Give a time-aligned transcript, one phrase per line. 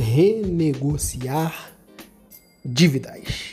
[0.00, 1.72] renegociar
[2.64, 3.52] dívidas.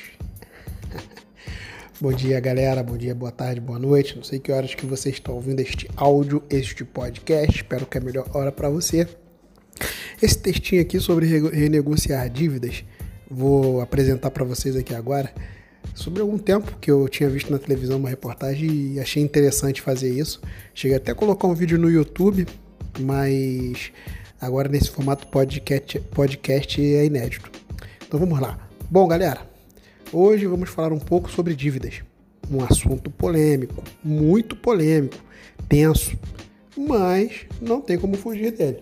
[1.99, 2.81] Bom dia, galera.
[2.81, 4.15] Bom dia, boa tarde, boa noite.
[4.15, 7.53] Não sei que horas que vocês estão ouvindo este áudio, este podcast.
[7.57, 9.07] Espero que é a melhor hora para você.
[10.21, 12.84] Esse textinho aqui sobre renegociar dívidas,
[13.29, 15.31] vou apresentar para vocês aqui agora.
[15.93, 20.09] Sobre algum tempo que eu tinha visto na televisão uma reportagem e achei interessante fazer
[20.09, 20.41] isso.
[20.73, 22.48] Cheguei até a colocar um vídeo no YouTube,
[22.99, 23.91] mas
[24.39, 27.51] agora nesse formato podcast, podcast é inédito.
[28.05, 28.57] Então vamos lá.
[28.89, 29.41] Bom, galera,
[30.13, 32.01] hoje vamos falar um pouco sobre dívidas.
[32.49, 35.17] Um assunto polêmico, muito polêmico,
[35.67, 36.17] tenso,
[36.77, 38.81] mas não tem como fugir dele.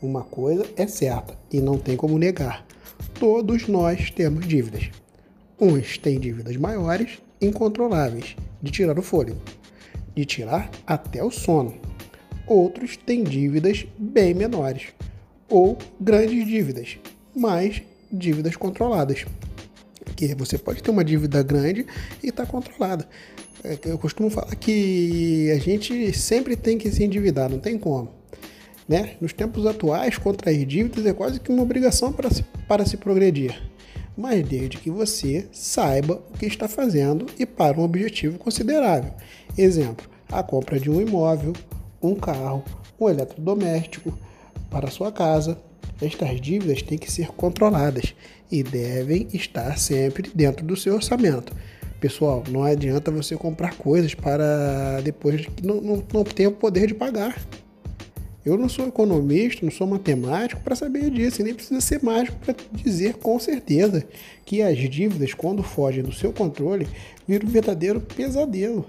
[0.00, 2.66] Uma coisa é certa e não tem como negar:
[3.18, 4.90] todos nós temos dívidas.
[5.58, 9.40] Uns têm dívidas maiores, incontroláveis, de tirar o fôlego,
[10.14, 11.91] de tirar até o sono
[12.52, 14.88] Outros têm dívidas bem menores
[15.48, 16.98] ou grandes dívidas,
[17.34, 17.80] mas
[18.12, 19.24] dívidas controladas.
[20.14, 21.86] Que você pode ter uma dívida grande
[22.22, 23.08] e estar tá controlada.
[23.64, 28.10] É, eu costumo falar que a gente sempre tem que se endividar, não tem como.
[28.86, 29.12] Né?
[29.18, 33.62] Nos tempos atuais, contrair dívidas é quase que uma obrigação para se, para se progredir,
[34.14, 39.14] mas desde que você saiba o que está fazendo e para um objetivo considerável.
[39.56, 41.54] Exemplo, a compra de um imóvel,
[42.02, 42.64] um carro,
[43.00, 44.16] um eletrodoméstico
[44.70, 45.58] para sua casa.
[46.00, 48.14] Estas dívidas têm que ser controladas
[48.50, 51.54] e devem estar sempre dentro do seu orçamento.
[52.00, 56.88] Pessoal, não adianta você comprar coisas para depois que não, não, não tem o poder
[56.88, 57.40] de pagar.
[58.44, 62.36] Eu não sou economista, não sou matemático para saber disso, e nem precisa ser mágico
[62.38, 64.04] para dizer com certeza
[64.44, 66.88] que as dívidas, quando fogem do seu controle,
[67.26, 68.84] viram um verdadeiro pesadelo.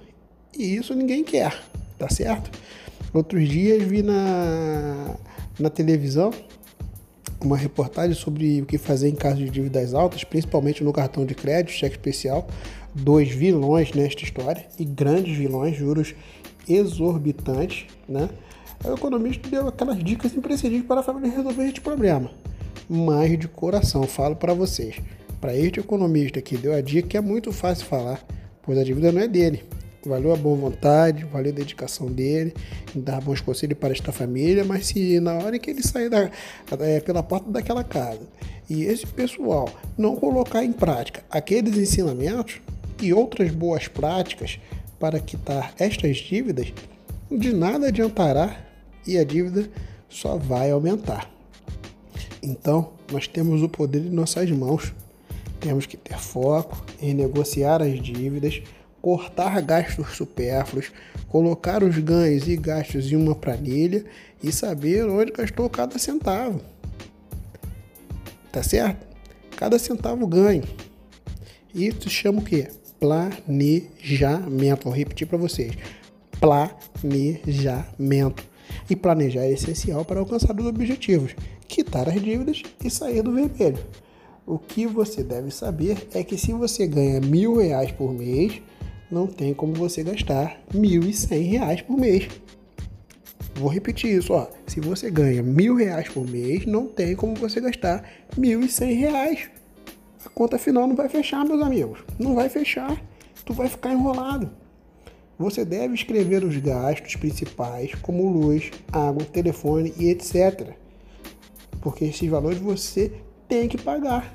[0.57, 1.55] E isso ninguém quer,
[1.99, 2.49] tá certo?
[3.13, 5.15] Outros dias vi na,
[5.59, 6.31] na televisão
[7.39, 11.35] uma reportagem sobre o que fazer em caso de dívidas altas, principalmente no cartão de
[11.35, 12.47] crédito, cheque especial.
[12.95, 16.15] Dois vilões nesta história e grandes vilões, juros
[16.67, 18.29] exorbitantes, né?
[18.83, 22.31] O economista deu aquelas dicas imprescindíveis para a família resolver este problema.
[22.89, 24.95] Mas de coração falo para vocês,
[25.39, 28.25] para este economista que deu a dica é muito fácil falar,
[28.63, 29.63] pois a dívida não é dele,
[30.05, 32.53] valeu a boa vontade, valeu a dedicação dele
[32.95, 36.29] dar bons conselhos para esta família, mas se na hora que ele sair da,
[36.79, 38.21] é, pela porta daquela casa
[38.69, 42.61] e esse pessoal não colocar em prática aqueles ensinamentos
[43.01, 44.59] e outras boas práticas
[44.99, 46.71] para quitar estas dívidas,
[47.29, 48.65] de nada adiantará
[49.05, 49.69] e a dívida
[50.07, 51.29] só vai aumentar.
[52.41, 54.93] Então, nós temos o poder em nossas mãos.
[55.59, 58.61] Temos que ter foco em negociar as dívidas,
[59.03, 60.91] cortar gastos supérfluos,
[61.27, 64.05] colocar os ganhos e gastos em uma planilha
[64.41, 66.61] e saber onde gastou cada centavo.
[68.49, 69.05] Tá certo?
[69.57, 70.63] Cada centavo ganho.
[71.75, 72.69] Isso chama o quê?
[72.97, 74.85] Planejamento.
[74.85, 75.73] Vou repetir para vocês.
[76.39, 78.41] Planejamento.
[78.89, 81.35] E planejar é essencial para alcançar os objetivos,
[81.67, 83.79] quitar as dívidas e sair do vermelho.
[84.45, 88.61] O que você deve saber é que se você ganha mil reais por mês,
[89.13, 92.27] não tem como você gastar R$ 1.100 por mês.
[93.55, 94.47] Vou repetir isso, ó.
[94.65, 98.03] Se você ganha mil reais por mês, não tem como você gastar
[98.35, 99.49] R$ 1.100.
[100.25, 101.99] A conta final não vai fechar, meus amigos.
[102.17, 102.99] Não vai fechar.
[103.45, 104.49] Tu vai ficar enrolado.
[105.37, 110.71] Você deve escrever os gastos principais, como luz, água, telefone e etc.
[111.81, 113.11] Porque esses valores você
[113.47, 114.33] tem que pagar.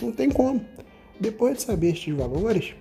[0.00, 0.64] Não tem como.
[1.18, 2.74] Depois de saber estes valores,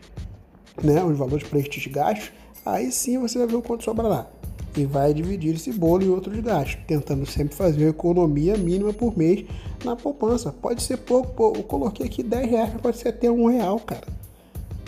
[0.83, 2.31] né, os valores para estes gastos,
[2.65, 4.29] aí sim você vai ver o quanto sobra lá.
[4.77, 9.17] E vai dividir esse bolo em outros gastos, tentando sempre fazer uma economia mínima por
[9.17, 9.45] mês
[9.85, 10.51] na poupança.
[10.51, 14.05] Pode ser pouco, eu coloquei aqui 10 reais, pode ser até um real, cara.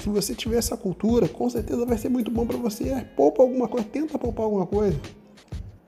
[0.03, 3.05] Se você tiver essa cultura, com certeza vai ser muito bom para você.
[3.15, 4.99] Poupa alguma coisa, tenta poupar alguma coisa.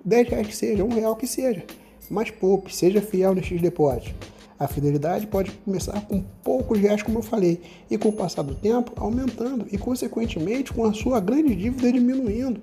[0.04, 1.63] 10 reais que seja, um real que seja.
[2.10, 4.16] Mas poupe, seja fiel no X-Depósito.
[4.60, 8.54] A fidelidade pode começar com poucos reais, como eu falei, e com o passar do
[8.54, 12.62] tempo aumentando e, consequentemente, com a sua grande dívida diminuindo,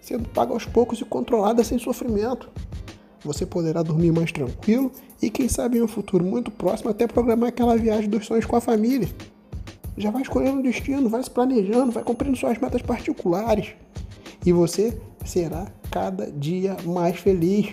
[0.00, 2.48] sendo paga aos poucos e controlada sem sofrimento.
[3.24, 7.48] Você poderá dormir mais tranquilo e, quem sabe, em um futuro muito próximo, até programar
[7.48, 9.08] aquela viagem dos sonhos com a família.
[9.96, 13.74] Já vai escolhendo o destino, vai se planejando, vai cumprindo suas metas particulares.
[14.46, 17.72] E você será cada dia mais feliz.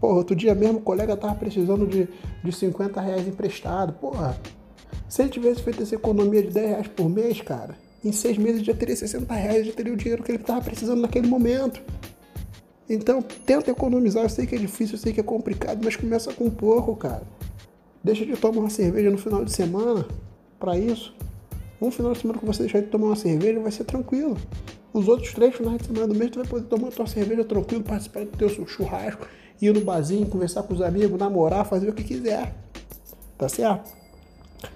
[0.00, 2.08] Porra, outro dia mesmo o colega tava precisando de,
[2.42, 3.92] de 50 reais emprestado.
[3.94, 4.38] Porra,
[5.08, 8.62] se ele tivesse feito essa economia de 10 reais por mês, cara, em seis meses
[8.62, 11.80] já teria 60 reais, já teria o dinheiro que ele tava precisando naquele momento.
[12.88, 14.24] Então, tenta economizar.
[14.24, 17.22] Eu sei que é difícil, eu sei que é complicado, mas começa com pouco, cara.
[18.02, 20.06] Deixa de tomar uma cerveja no final de semana
[20.60, 21.14] para isso.
[21.80, 24.36] Um final de semana que você deixar de tomar uma cerveja vai ser tranquilo.
[24.92, 27.82] Os outros três finais de semana do mês tu vai poder tomar tua cerveja tranquilo,
[27.82, 29.26] participar do teu churrasco,
[29.60, 32.54] ir no barzinho, conversar com os amigos, namorar, fazer o que quiser.
[33.38, 33.92] Tá certo?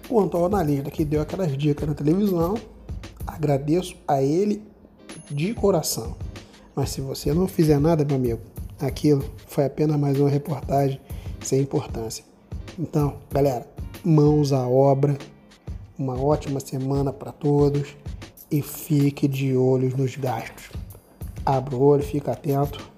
[0.09, 2.55] Quanto ao analista que deu aquelas dicas na televisão,
[3.27, 4.62] agradeço a ele
[5.31, 6.15] de coração.
[6.75, 8.41] Mas se você não fizer nada, meu amigo,
[8.79, 11.00] aquilo foi apenas mais uma reportagem
[11.43, 12.25] sem importância.
[12.79, 13.67] Então, galera,
[14.05, 15.17] mãos à obra.
[15.99, 17.94] Uma ótima semana para todos
[18.50, 20.71] e fique de olho nos gastos.
[21.44, 22.91] Abra o olho, fica atento.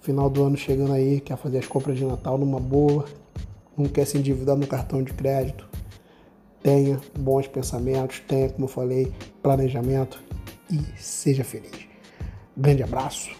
[0.00, 3.04] Final do ano chegando aí, quer fazer as compras de Natal numa boa,
[3.76, 5.68] não quer se endividar no cartão de crédito.
[6.62, 9.12] Tenha bons pensamentos, tenha, como eu falei,
[9.42, 10.22] planejamento
[10.70, 11.86] e seja feliz.
[12.56, 13.30] Grande abraço.